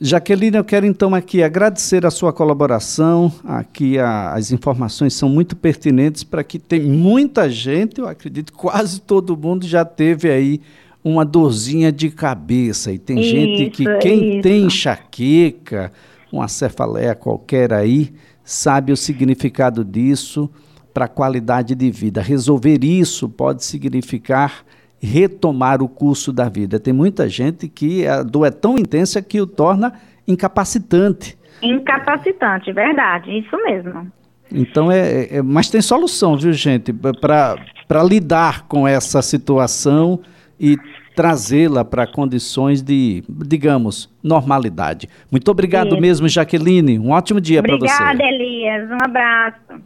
Jaqueline, 0.00 0.56
eu 0.56 0.64
quero 0.64 0.86
então 0.86 1.14
aqui 1.14 1.42
agradecer 1.42 2.06
a 2.06 2.10
sua 2.10 2.32
colaboração. 2.32 3.32
Aqui 3.44 3.98
a, 3.98 4.32
as 4.32 4.50
informações 4.50 5.14
são 5.14 5.28
muito 5.28 5.54
pertinentes 5.54 6.24
para 6.24 6.42
que 6.42 6.58
tem 6.58 6.80
muita 6.80 7.48
gente, 7.50 8.00
eu 8.00 8.08
acredito 8.08 8.52
quase 8.52 9.00
todo 9.00 9.36
mundo 9.36 9.66
já 9.66 9.84
teve 9.84 10.30
aí 10.30 10.60
uma 11.02 11.24
dorzinha 11.24 11.92
de 11.92 12.10
cabeça. 12.10 12.90
E 12.90 12.98
tem 12.98 13.20
isso, 13.20 13.30
gente 13.30 13.70
que 13.70 13.84
quem 13.98 14.34
isso. 14.34 14.42
tem 14.42 14.64
enxaqueca, 14.64 15.92
uma 16.32 16.48
cefaleia 16.48 17.14
qualquer 17.14 17.72
aí, 17.72 18.12
sabe 18.42 18.90
o 18.90 18.96
significado 18.96 19.84
disso 19.84 20.50
para 20.94 21.04
a 21.04 21.08
qualidade 21.08 21.74
de 21.74 21.90
vida. 21.90 22.22
Resolver 22.22 22.82
isso 22.82 23.28
pode 23.28 23.64
significar 23.64 24.64
retomar 25.04 25.82
o 25.82 25.88
curso 25.88 26.32
da 26.32 26.48
vida. 26.48 26.80
Tem 26.80 26.92
muita 26.92 27.28
gente 27.28 27.68
que 27.68 28.06
a 28.06 28.22
dor 28.22 28.46
é 28.46 28.50
tão 28.50 28.78
intensa 28.78 29.20
que 29.20 29.40
o 29.40 29.46
torna 29.46 29.92
incapacitante. 30.26 31.36
Incapacitante, 31.62 32.72
verdade, 32.72 33.38
isso 33.38 33.56
mesmo. 33.64 34.10
Então 34.50 34.90
é, 34.90 35.36
é 35.36 35.42
mas 35.42 35.68
tem 35.68 35.80
solução, 35.80 36.36
viu, 36.36 36.52
gente, 36.52 36.92
para 36.92 38.02
lidar 38.02 38.66
com 38.66 38.86
essa 38.86 39.20
situação 39.22 40.20
e 40.58 40.76
trazê-la 41.14 41.84
para 41.84 42.06
condições 42.06 42.82
de, 42.82 43.22
digamos, 43.28 44.12
normalidade. 44.22 45.08
Muito 45.30 45.48
obrigado 45.50 45.92
Isso. 45.92 46.00
mesmo, 46.00 46.28
Jaqueline. 46.28 46.98
Um 46.98 47.10
ótimo 47.10 47.40
dia 47.40 47.62
para 47.62 47.76
você. 47.76 47.92
Obrigada, 47.92 48.24
Elias. 48.24 48.90
Um 48.90 48.98
abraço. 49.04 49.82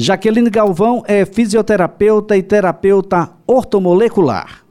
Jaqueline 0.00 0.48
Galvão 0.48 1.02
é 1.08 1.24
fisioterapeuta 1.24 2.36
e 2.36 2.42
terapeuta 2.44 3.30
ortomolecular. 3.44 4.67